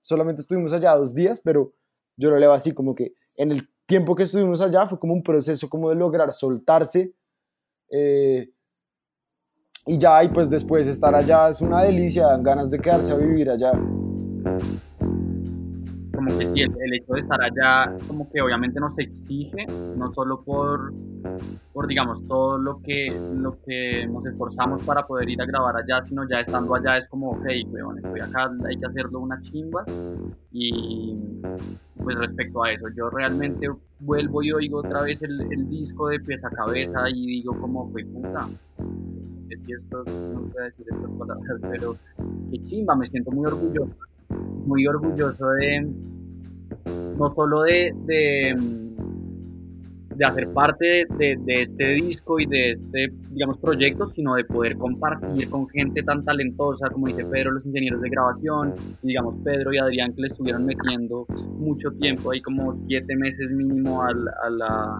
solamente 0.00 0.42
estuvimos 0.42 0.72
allá 0.72 0.96
dos 0.96 1.14
días, 1.14 1.40
pero 1.40 1.72
yo 2.16 2.30
lo 2.30 2.38
leo 2.38 2.52
así 2.52 2.72
como 2.72 2.94
que 2.94 3.14
en 3.36 3.52
el 3.52 3.68
tiempo 3.86 4.14
que 4.14 4.24
estuvimos 4.24 4.60
allá 4.60 4.86
fue 4.86 4.98
como 4.98 5.14
un 5.14 5.22
proceso 5.22 5.68
como 5.68 5.90
de 5.90 5.96
lograr 5.96 6.32
soltarse 6.32 7.12
eh, 7.90 8.50
y 9.86 9.98
ya, 9.98 10.24
y 10.24 10.28
pues 10.28 10.50
después 10.50 10.88
estar 10.88 11.14
allá 11.14 11.48
es 11.48 11.60
una 11.60 11.82
delicia, 11.82 12.26
dan 12.26 12.42
ganas 12.42 12.68
de 12.68 12.80
quedarse 12.80 13.12
a 13.12 13.16
vivir 13.16 13.48
allá 13.48 13.70
el, 16.28 16.94
hecho 16.94 17.14
de 17.14 17.20
estar 17.20 17.40
allá, 17.40 17.96
como 18.06 18.30
que 18.30 18.40
obviamente 18.40 18.80
nos 18.80 18.98
exige, 18.98 19.66
no 19.66 20.12
solo 20.12 20.42
por, 20.42 20.92
por 21.72 21.86
digamos, 21.86 22.26
todo 22.26 22.58
lo 22.58 22.80
que, 22.82 23.14
lo 23.34 23.60
que 23.62 24.06
nos 24.06 24.24
esforzamos 24.26 24.82
para 24.84 25.06
poder 25.06 25.28
ir 25.28 25.40
a 25.42 25.46
grabar 25.46 25.76
allá, 25.76 26.02
sino 26.06 26.28
ya 26.28 26.40
estando 26.40 26.74
allá 26.74 26.96
es 26.96 27.06
como, 27.06 27.30
ok, 27.30 27.46
weón, 27.70 27.98
estoy 27.98 28.20
acá, 28.20 28.50
hay 28.68 28.76
que 28.76 28.86
hacerlo 28.86 29.20
una 29.20 29.40
chimba. 29.42 29.84
Y 30.52 31.16
pues 32.02 32.16
respecto 32.16 32.62
a 32.62 32.72
eso, 32.72 32.86
yo 32.96 33.10
realmente 33.10 33.68
vuelvo 34.00 34.42
y 34.42 34.52
oigo 34.52 34.78
otra 34.78 35.02
vez 35.02 35.20
el, 35.22 35.68
disco 35.68 36.08
de 36.08 36.20
pieza 36.20 36.48
a 36.48 36.50
cabeza 36.50 37.08
y 37.08 37.26
digo 37.26 37.58
como, 37.58 37.90
fue 37.90 38.04
puta, 38.04 38.48
si 39.48 39.72
esto, 39.72 40.04
no 40.04 40.40
voy 40.42 40.64
decir 40.64 40.86
estas 40.90 41.60
pero 41.70 41.96
qué 42.50 42.62
chimba, 42.64 42.94
me 42.94 43.06
siento 43.06 43.30
muy 43.30 43.46
orgulloso, 43.46 43.94
muy 44.28 44.86
orgulloso 44.86 45.48
de, 45.50 45.88
no 47.18 47.34
solo 47.34 47.62
de, 47.62 47.92
de, 48.06 48.56
de 50.16 50.24
hacer 50.24 50.48
parte 50.52 51.06
de, 51.18 51.36
de, 51.40 51.62
este 51.62 51.84
disco 51.92 52.40
y 52.40 52.46
de 52.46 52.72
este, 52.72 53.08
digamos, 53.30 53.58
proyecto, 53.58 54.06
sino 54.06 54.34
de 54.34 54.44
poder 54.44 54.76
compartir 54.76 55.48
con 55.48 55.68
gente 55.68 56.02
tan 56.02 56.24
talentosa, 56.24 56.88
como 56.90 57.06
dice 57.06 57.24
Pedro, 57.24 57.52
los 57.52 57.66
ingenieros 57.66 58.00
de 58.00 58.10
grabación, 58.10 58.74
y 59.02 59.08
digamos 59.08 59.36
Pedro 59.44 59.72
y 59.72 59.78
Adrián 59.78 60.12
que 60.14 60.22
le 60.22 60.28
estuvieron 60.28 60.64
metiendo 60.64 61.26
mucho 61.58 61.90
tiempo, 61.92 62.32
ahí 62.32 62.40
como 62.40 62.76
siete 62.86 63.14
meses 63.16 63.50
mínimo 63.50 64.02
al, 64.02 64.28
a 64.28 64.50
la 64.50 64.98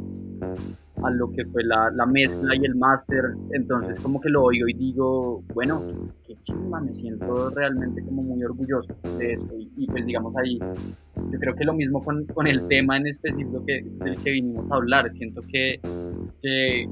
a 1.02 1.10
lo 1.10 1.30
que 1.30 1.44
fue 1.46 1.62
la, 1.64 1.90
la 1.90 2.06
mezcla 2.06 2.54
y 2.56 2.64
el 2.64 2.74
máster, 2.74 3.22
entonces 3.52 3.98
como 4.00 4.20
que 4.20 4.28
lo 4.28 4.44
oigo 4.44 4.68
y 4.68 4.74
digo, 4.74 5.42
bueno, 5.54 5.82
qué 6.26 6.36
chimba, 6.42 6.80
me 6.80 6.94
siento 6.94 7.50
realmente 7.50 8.02
como 8.04 8.22
muy 8.22 8.42
orgulloso 8.42 8.94
de 9.18 9.34
eso 9.34 9.48
y, 9.58 9.86
pues 9.86 10.06
digamos 10.06 10.34
ahí, 10.36 10.58
yo 10.58 11.38
creo 11.38 11.54
que 11.54 11.64
lo 11.64 11.74
mismo 11.74 12.02
con, 12.02 12.24
con 12.26 12.46
el 12.46 12.66
tema 12.68 12.96
en 12.96 13.06
específico 13.08 13.64
que, 13.66 13.84
del 14.04 14.16
que 14.22 14.30
vinimos 14.30 14.70
a 14.70 14.76
hablar, 14.76 15.12
siento 15.12 15.42
que, 15.42 15.80
que, 16.42 16.88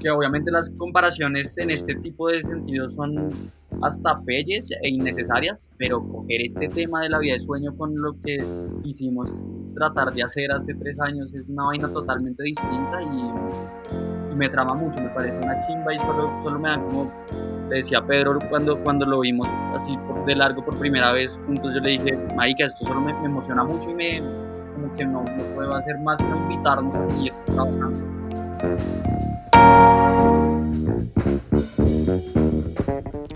que 0.00 0.10
obviamente 0.10 0.50
las 0.50 0.68
comparaciones 0.70 1.56
en 1.56 1.70
este 1.70 1.94
tipo 1.96 2.28
de 2.28 2.42
sentidos 2.42 2.94
son 2.94 3.30
hasta 3.80 4.20
pelles 4.22 4.70
e 4.82 4.88
innecesarias, 4.88 5.70
pero 5.78 6.06
coger 6.06 6.42
este 6.42 6.68
tema 6.68 7.02
de 7.02 7.08
la 7.08 7.18
vida 7.18 7.34
de 7.34 7.40
sueño 7.40 7.74
con 7.76 7.94
lo 7.96 8.20
que 8.20 8.44
hicimos 8.84 9.30
tratar 9.74 10.12
de 10.12 10.22
hacer 10.22 10.50
hace 10.52 10.74
tres 10.74 10.98
años 11.00 11.32
es 11.34 11.48
una 11.48 11.64
vaina 11.64 11.88
totalmente 11.88 12.42
distinta 12.42 13.02
y, 13.02 14.34
me 14.34 14.48
trama 14.48 14.74
mucho, 14.74 14.98
me 14.98 15.10
parece 15.10 15.36
una 15.38 15.66
chimba 15.66 15.94
y 15.94 15.98
solo, 15.98 16.30
solo 16.42 16.58
me 16.58 16.70
da 16.70 16.80
como, 16.80 17.12
le 17.68 17.76
decía 17.76 18.00
Pedro 18.04 18.38
cuando, 18.48 18.82
cuando 18.82 19.04
lo 19.04 19.20
vimos 19.20 19.46
así 19.74 19.96
de 20.26 20.34
largo 20.34 20.64
por 20.64 20.78
primera 20.78 21.12
vez 21.12 21.38
juntos, 21.46 21.74
yo 21.74 21.80
le 21.80 21.90
dije, 21.90 22.18
marica, 22.34 22.64
esto 22.64 22.84
solo 22.86 23.02
me, 23.02 23.12
emociona 23.24 23.62
mucho 23.62 23.90
y 23.90 23.94
me, 23.94 24.20
como 24.74 24.92
que 24.94 25.04
no, 25.04 25.22
no 25.22 25.54
puedo 25.54 25.74
hacer 25.74 25.98
más 25.98 26.18
que 26.18 26.24
invitarnos 26.24 26.94
a 26.94 27.04
seguir 27.04 27.32
trabajando. 27.44 28.22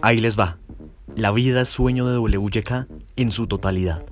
Ahí 0.02 0.18
les 0.18 0.38
va. 0.38 0.56
La 1.14 1.30
vida 1.30 1.62
es 1.62 1.68
sueño 1.68 2.06
de 2.06 2.18
WYK 2.18 2.86
en 3.16 3.32
su 3.32 3.46
totalidad. 3.46 4.02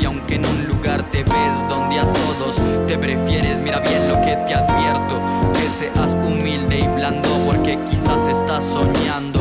Y 0.00 0.04
aunque 0.04 0.36
en 0.36 0.46
un 0.46 0.66
lugar 0.66 1.10
te 1.10 1.22
ves 1.22 1.68
donde 1.68 1.98
a 1.98 2.12
todos 2.12 2.56
te 2.86 2.98
prefieres, 2.98 3.60
mira 3.60 3.80
bien 3.80 4.08
lo 4.08 4.14
que 4.20 4.36
te 4.46 4.54
advierto, 4.54 5.20
que 5.54 5.68
seas 5.78 6.14
humilde 6.14 6.80
y 6.80 6.86
blando 6.86 7.28
porque 7.46 7.78
quizás 7.88 8.26
estás 8.26 8.64
soñando. 8.64 9.40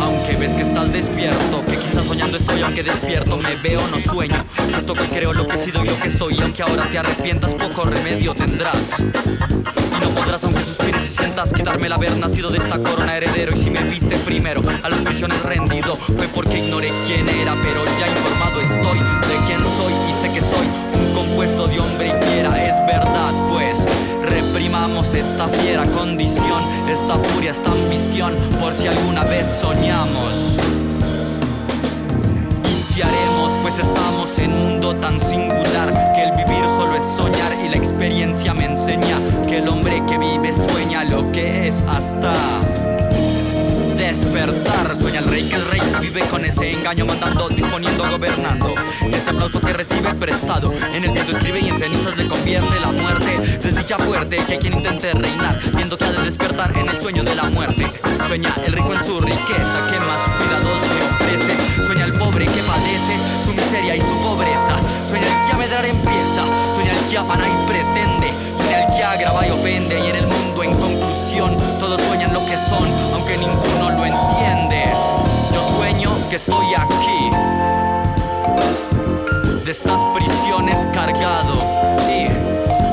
Aunque 0.00 0.36
ves 0.38 0.54
que 0.54 0.62
estás 0.62 0.92
despierto, 0.92 1.64
que 1.64 1.76
quizás 1.76 2.04
soñando 2.04 2.36
estoy 2.36 2.62
aunque 2.62 2.82
despierto, 2.82 3.36
me 3.36 3.56
veo 3.56 3.86
no 3.88 3.98
sueño. 3.98 4.44
Esto 4.76 4.94
que 4.94 5.04
creo 5.04 5.32
lo 5.32 5.46
que 5.46 5.56
he 5.56 5.58
sido 5.58 5.84
y 5.84 5.88
lo 5.88 5.98
que 5.98 6.10
soy, 6.10 6.38
aunque 6.40 6.62
ahora 6.62 6.88
te 6.90 6.98
arrepientas, 6.98 7.54
poco 7.54 7.84
remedio 7.84 8.34
tendrás. 8.34 8.98
Y 9.00 10.04
no 10.04 10.10
podrás 10.10 10.44
aunque 10.44 10.55
sientas 11.36 11.52
quitarme 11.52 11.86
el 11.86 11.92
haber 11.92 12.16
nacido 12.16 12.50
de 12.50 12.58
esta 12.58 12.78
corona 12.78 13.14
heredero. 13.14 13.52
Y 13.54 13.56
si 13.56 13.68
me 13.68 13.82
viste 13.82 14.16
primero 14.20 14.62
a 14.82 14.88
las 14.88 15.00
prisiones 15.00 15.42
rendido. 15.42 15.96
Fue 15.96 16.28
porque 16.28 16.58
ignoré 16.58 16.90
quién 17.06 17.28
era, 17.28 17.54
pero 17.62 17.84
ya 17.98 18.08
informado 18.08 18.60
estoy 18.60 18.98
de 18.98 19.36
quién 19.46 19.58
soy. 19.58 19.92
Y 20.08 20.12
sé 20.22 20.32
que 20.32 20.40
soy 20.40 20.66
un 20.94 21.14
compuesto 21.14 21.66
de 21.66 21.78
hombre 21.78 22.08
y 22.08 22.24
fiera, 22.24 22.50
es 22.64 22.86
verdad 22.86 23.32
pues 23.50 23.76
reprimamos 24.22 25.12
esta 25.12 25.48
fiera 25.48 25.84
condición, 25.84 26.62
esta 26.88 27.18
furia, 27.18 27.50
esta 27.50 27.70
ambición, 27.70 28.34
por 28.58 28.72
si 28.72 28.86
alguna 28.86 29.22
vez 29.24 29.46
soñamos. 29.60 30.56
Y 32.64 32.94
si 32.94 33.02
haremos, 33.02 33.52
pues 33.68 33.80
estamos 33.80 34.38
en 34.38 34.52
mundo 34.52 34.94
tan 34.94 35.20
singular 35.20 36.12
que 36.14 36.22
el 36.22 36.30
vivir 36.36 36.68
solo 36.76 36.94
es 36.94 37.02
soñar 37.16 37.52
y 37.64 37.68
la 37.68 37.76
experiencia 37.76 38.54
me 38.54 38.64
enseña 38.64 39.18
que 39.44 39.58
el 39.58 39.66
hombre 39.66 40.04
que 40.06 40.16
vive 40.18 40.52
sueña 40.52 41.02
lo 41.02 41.32
que 41.32 41.66
es 41.66 41.82
hasta 41.88 42.32
despertar. 43.96 44.94
Sueña 45.00 45.18
el 45.18 45.24
rey 45.24 45.48
que 45.48 45.56
el 45.56 45.64
rey 45.64 45.80
vive 46.00 46.20
con 46.30 46.44
ese 46.44 46.70
engaño, 46.70 47.06
mandando, 47.06 47.48
disponiendo, 47.48 48.08
gobernando. 48.08 48.72
Y 49.10 49.12
este 49.12 49.30
aplauso 49.30 49.60
que 49.60 49.72
recibe 49.72 50.14
prestado, 50.14 50.72
en 50.94 51.02
el 51.02 51.10
viento 51.10 51.32
escribe 51.32 51.58
y 51.58 51.68
en 51.68 51.76
cenizas 51.76 52.16
le 52.16 52.28
convierte 52.28 52.78
la 52.78 52.92
muerte. 52.92 53.58
Desdicha 53.60 53.98
fuerte 53.98 54.36
que 54.46 54.58
quien 54.58 54.74
intente 54.74 55.12
reinar, 55.12 55.60
viendo 55.74 55.98
que 55.98 56.04
ha 56.04 56.12
de 56.12 56.22
despertar 56.22 56.72
en 56.78 56.88
el 56.88 57.00
sueño 57.00 57.24
de 57.24 57.34
la 57.34 57.44
muerte. 57.44 57.84
Sueña 58.28 58.54
el 58.64 58.72
rico 58.74 58.94
en 58.94 59.04
su 59.04 59.20
riqueza, 59.20 59.78
que 59.90 59.98
más 59.98 60.22
cuidados 60.38 60.78
le 60.92 61.02
ofrece. 61.10 61.82
Sueña 61.84 62.04
el 62.04 62.12
pobre 62.12 62.44
que 62.44 62.62
padece 62.62 62.95
y 63.84 64.00
su 64.00 64.22
pobreza. 64.22 64.76
Sueña 65.08 65.26
el 65.26 65.46
que 65.46 65.52
a 65.52 65.56
medrar 65.56 65.84
empieza, 65.84 66.42
sueña 66.74 66.92
el 66.92 67.08
que 67.10 67.18
afana 67.18 67.44
y 67.46 67.66
pretende. 67.66 68.32
Sueña 68.56 68.84
el 68.84 68.94
que 68.94 69.04
agrava 69.04 69.46
y 69.46 69.50
ofende, 69.50 69.98
y 70.00 70.10
en 70.10 70.16
el 70.16 70.26
mundo 70.26 70.62
en 70.64 70.72
conclusión 70.74 71.56
todos 71.78 72.00
sueñan 72.02 72.32
lo 72.32 72.40
que 72.46 72.56
son, 72.68 72.88
aunque 73.12 73.36
ninguno 73.36 73.90
lo 73.90 74.06
entiende. 74.06 74.84
Yo 75.52 75.62
sueño 75.76 76.10
que 76.30 76.36
estoy 76.36 76.74
aquí, 76.74 77.30
de 79.64 79.70
estas 79.70 80.00
prisiones 80.14 80.86
cargado. 80.94 81.62
Y 82.08 82.28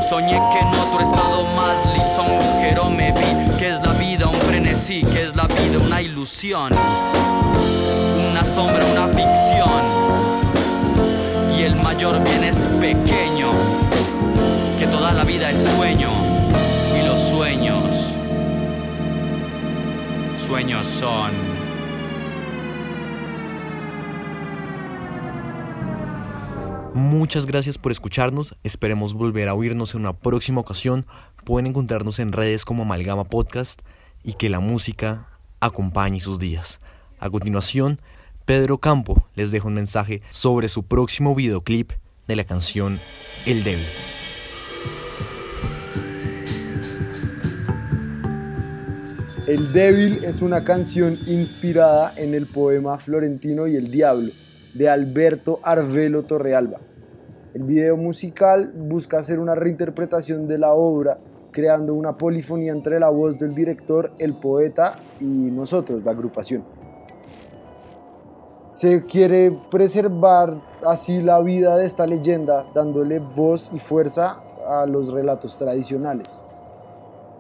soñé 0.10 0.42
que 0.52 0.60
en 0.60 0.68
otro 0.68 1.00
estado 1.02 1.46
más 1.56 1.78
lisonjero 1.94 2.90
me 2.90 3.12
vi, 3.14 3.58
que 3.58 3.70
es 3.70 3.82
la 3.82 3.94
vida 3.94 4.28
un 4.28 4.36
frenesí, 4.36 5.02
que 5.02 5.24
es 5.24 5.36
la 5.36 5.48
vida 5.48 5.80
una 5.80 6.02
ilusión, 6.02 6.72
una 8.32 8.44
sombra, 8.44 8.86
una 8.86 9.08
ficción. 9.08 10.43
El 11.64 11.76
mayor 11.78 12.22
bien 12.24 12.44
es 12.44 12.58
pequeño, 12.82 13.48
que 14.78 14.86
toda 14.88 15.14
la 15.14 15.24
vida 15.24 15.50
es 15.50 15.58
sueño 15.76 16.10
y 16.94 17.08
los 17.08 17.20
sueños 17.30 18.14
sueños 20.54 20.86
son. 20.86 21.32
Muchas 26.94 27.46
gracias 27.46 27.78
por 27.78 27.92
escucharnos, 27.92 28.56
esperemos 28.64 29.14
volver 29.14 29.48
a 29.48 29.54
oírnos 29.54 29.94
en 29.94 30.02
una 30.02 30.14
próxima 30.14 30.60
ocasión, 30.62 31.06
pueden 31.46 31.68
encontrarnos 31.68 32.20
en 32.20 32.34
redes 32.34 32.66
como 32.66 32.84
Amalgama 32.84 33.24
Podcast 33.24 33.82
y 34.22 34.34
que 34.34 34.50
la 34.50 34.60
música 34.60 35.28
acompañe 35.62 36.20
sus 36.20 36.40
días. 36.40 36.82
A 37.20 37.30
continuación, 37.30 38.02
Pedro 38.46 38.78
Campo 38.78 39.24
les 39.36 39.52
deja 39.52 39.70
un 39.70 39.74
mensaje 39.74 40.22
sobre 40.30 40.68
su 40.68 40.84
próximo 40.84 41.34
videoclip 41.34 41.92
de 42.28 42.36
la 42.36 42.44
canción 42.44 43.00
El 43.46 43.64
Débil. 43.64 43.86
El 49.48 49.72
Débil 49.72 50.26
es 50.26 50.42
una 50.42 50.66
canción 50.66 51.18
inspirada 51.26 52.12
en 52.18 52.34
el 52.34 52.46
poema 52.46 53.00
Florentino 53.00 53.66
y 53.66 53.78
el 53.78 53.90
Diablo 53.90 54.32
de 54.74 54.90
Alberto 54.90 55.62
Arvelo 55.64 56.24
Torrealba. 56.24 56.82
El 57.54 57.64
video 57.64 57.96
musical 57.96 58.74
busca 58.76 59.20
hacer 59.20 59.40
una 59.40 59.56
reinterpretación 59.56 60.48
de 60.48 60.58
la 60.58 60.74
obra, 60.74 61.18
creando 61.52 61.94
una 61.94 62.18
polifonía 62.18 62.74
entre 62.74 63.00
la 63.00 63.10
voz 63.10 63.40
del 63.40 63.56
director, 63.56 64.12
el 64.20 64.34
poeta 64.34 65.00
y 65.22 65.26
nosotros, 65.26 66.04
la 66.04 66.12
agrupación. 66.12 66.73
Se 68.74 69.06
quiere 69.06 69.52
preservar 69.70 70.60
así 70.84 71.22
la 71.22 71.40
vida 71.42 71.78
de 71.78 71.86
esta 71.86 72.08
leyenda, 72.08 72.66
dándole 72.74 73.20
voz 73.20 73.72
y 73.72 73.78
fuerza 73.78 74.40
a 74.68 74.88
los 74.88 75.14
relatos 75.14 75.60
tradicionales. 75.60 76.42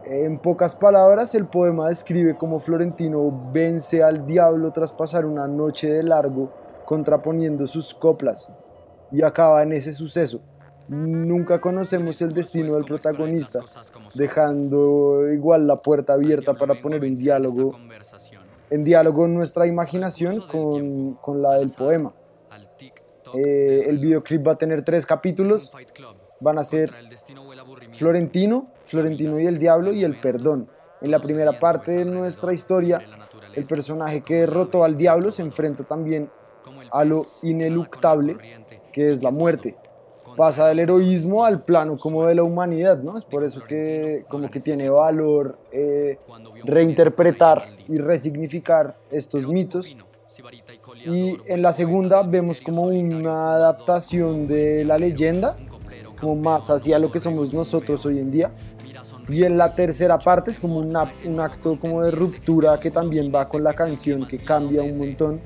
En 0.05 0.37
pocas 0.37 0.75
palabras, 0.75 1.33
el 1.33 1.47
poema 1.47 1.89
describe 1.89 2.37
cómo 2.37 2.59
Florentino 2.59 3.49
vence 3.51 4.03
al 4.03 4.27
diablo 4.27 4.71
tras 4.71 4.93
pasar 4.93 5.25
una 5.25 5.47
noche 5.47 5.91
de 5.91 6.03
largo 6.03 6.51
contraponiendo 6.85 7.65
sus 7.65 7.95
coplas 7.95 8.51
y 9.11 9.23
acaba 9.23 9.63
en 9.63 9.73
ese 9.73 9.91
suceso. 9.93 10.39
Nunca 10.87 11.59
conocemos 11.59 12.21
el 12.21 12.33
destino 12.33 12.75
del 12.75 12.85
protagonista, 12.85 13.61
dejando 14.13 15.27
igual 15.31 15.65
la 15.65 15.81
puerta 15.81 16.13
abierta 16.13 16.53
para 16.53 16.79
poner 16.79 17.01
un 17.01 17.15
diálogo, 17.15 17.71
en 18.73 18.83
diálogo 18.83 19.27
nuestra 19.27 19.67
imaginación 19.67 20.41
con, 20.47 21.13
con 21.15 21.43
la 21.43 21.59
del 21.59 21.69
poema. 21.69 22.11
Eh, 23.35 23.85
el 23.87 23.99
videoclip 23.99 24.47
va 24.47 24.53
a 24.53 24.55
tener 24.55 24.83
tres 24.83 25.05
capítulos, 25.05 25.71
van 26.39 26.57
a 26.57 26.63
ser 26.63 26.91
Florentino, 27.91 28.71
Florentino 28.83 29.39
y 29.39 29.45
el 29.45 29.59
Diablo 29.59 29.93
y 29.93 30.03
el 30.03 30.19
Perdón. 30.19 30.69
En 31.01 31.11
la 31.11 31.19
primera 31.19 31.59
parte 31.59 31.91
de 31.91 32.05
nuestra 32.05 32.51
historia, 32.51 32.99
el 33.53 33.65
personaje 33.65 34.21
que 34.21 34.37
derrotó 34.37 34.83
al 34.83 34.97
Diablo 34.97 35.31
se 35.31 35.43
enfrenta 35.43 35.83
también 35.83 36.31
a 36.91 37.03
lo 37.03 37.27
ineluctable, 37.43 38.37
que 38.91 39.11
es 39.11 39.21
la 39.21 39.29
muerte. 39.29 39.77
Pasa 40.35 40.67
del 40.67 40.79
heroísmo 40.79 41.45
al 41.45 41.63
plano 41.63 41.97
como 41.97 42.25
de 42.25 42.35
la 42.35 42.43
humanidad, 42.43 43.01
¿no? 43.01 43.17
Es 43.17 43.23
por 43.23 43.43
eso 43.43 43.63
que 43.63 44.25
como 44.29 44.49
que 44.49 44.59
tiene 44.59 44.89
valor 44.89 45.57
eh, 45.71 46.19
reinterpretar 46.63 47.67
y 47.87 47.97
resignificar 47.97 48.97
estos 49.09 49.47
mitos. 49.47 49.95
Y 51.05 51.37
en 51.45 51.61
la 51.61 51.73
segunda 51.73 52.23
vemos 52.23 52.61
como 52.61 52.83
una 52.83 53.53
adaptación 53.53 54.47
de 54.47 54.83
la 54.83 54.97
leyenda 54.97 55.55
como 56.19 56.35
más 56.35 56.69
hacia 56.69 56.97
lo 56.99 57.11
que 57.11 57.19
somos 57.19 57.53
nosotros 57.53 58.05
hoy 58.05 58.19
en 58.19 58.31
día. 58.31 58.51
Y 59.29 59.43
en 59.43 59.57
la 59.57 59.73
tercera 59.73 60.19
parte 60.19 60.51
es 60.51 60.59
como 60.59 60.79
un 60.79 61.39
acto 61.39 61.79
como 61.79 62.01
de 62.01 62.11
ruptura 62.11 62.77
que 62.79 62.91
también 62.91 63.31
va 63.33 63.47
con 63.47 63.63
la 63.63 63.73
canción, 63.73 64.27
que 64.27 64.37
cambia 64.37 64.81
un 64.83 64.97
montón. 64.97 65.41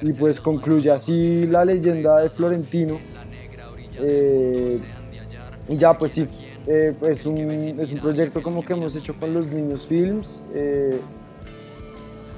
Y 0.00 0.12
pues 0.12 0.40
concluye 0.40 0.90
así 0.90 1.46
la 1.46 1.64
leyenda 1.64 2.20
de 2.20 2.30
Florentino. 2.30 2.98
Eh, 4.00 4.80
y 5.68 5.76
ya 5.76 5.96
pues 5.96 6.12
sí, 6.12 6.26
eh, 6.66 6.94
es, 7.02 7.26
un, 7.26 7.38
es, 7.80 7.92
un, 7.92 7.98
proyecto 7.98 8.42
como 8.42 8.64
que 8.64 8.72
hemos 8.72 8.96
hecho 8.96 9.14
con 9.18 9.34
los 9.34 9.48
niños 9.48 9.86
films, 9.86 10.42
eh, 10.54 10.98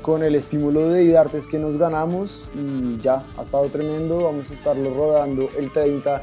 con 0.02 0.22
el 0.22 0.34
estímulo 0.34 0.88
de 0.88 1.04
IDARTES 1.04 1.46
que 1.46 1.58
nos 1.58 1.76
ganamos 1.76 2.48
y 2.54 3.00
ya, 3.00 3.26
ha 3.36 3.42
estado 3.42 3.66
tremendo, 3.66 4.24
vamos 4.24 4.50
a 4.50 4.54
estarlo 4.54 4.94
rodando 4.94 5.48
el 5.58 5.72
30 5.72 6.22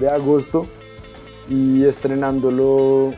de 0.00 0.08
agosto 0.08 0.64
y 1.48 1.84
estrenándolo, 1.84 3.14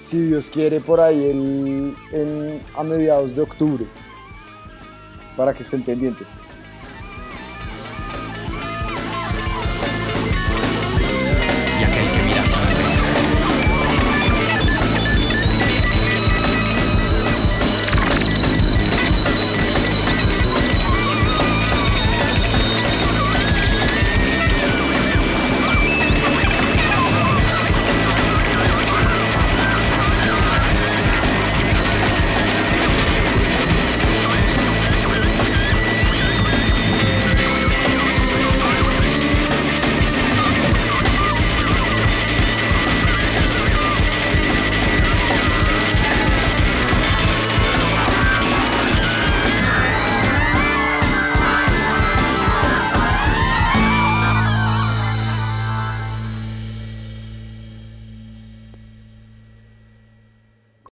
si 0.00 0.18
Dios 0.26 0.50
quiere, 0.50 0.80
por 0.80 1.00
ahí 1.00 1.30
en, 1.30 2.60
a 2.76 2.82
mediados 2.82 3.34
de 3.34 3.42
octubre, 3.42 3.86
para 5.36 5.54
que 5.54 5.62
estén 5.62 5.82
pendientes. 5.82 6.28